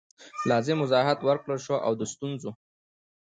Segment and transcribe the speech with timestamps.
[0.49, 2.51] لازم وضاحت ورکړل سو او د ستونزو